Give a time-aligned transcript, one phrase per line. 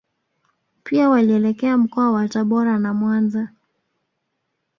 [0.83, 3.49] Pia walielekea mkoa wa Tabora na Mwanza